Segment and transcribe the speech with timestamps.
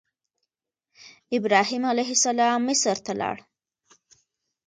[1.37, 3.37] ابراهیم علیه السلام مصر ته لاړ.